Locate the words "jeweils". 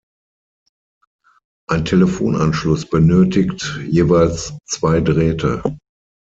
3.87-4.57